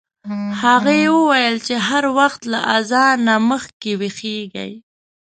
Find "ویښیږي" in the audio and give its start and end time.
3.99-4.71